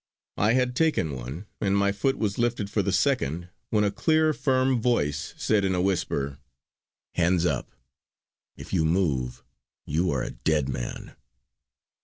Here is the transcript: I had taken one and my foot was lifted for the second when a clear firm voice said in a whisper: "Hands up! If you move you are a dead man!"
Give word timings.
I 0.39 0.53
had 0.53 0.75
taken 0.75 1.11
one 1.15 1.45
and 1.59 1.77
my 1.77 1.91
foot 1.91 2.17
was 2.17 2.39
lifted 2.39 2.71
for 2.71 2.81
the 2.81 2.91
second 2.91 3.49
when 3.69 3.83
a 3.83 3.91
clear 3.91 4.33
firm 4.33 4.81
voice 4.81 5.35
said 5.37 5.63
in 5.63 5.75
a 5.75 5.79
whisper: 5.81 6.39
"Hands 7.13 7.45
up! 7.45 7.69
If 8.57 8.73
you 8.73 8.83
move 8.83 9.43
you 9.85 10.09
are 10.09 10.23
a 10.23 10.31
dead 10.31 10.67
man!" 10.69 11.15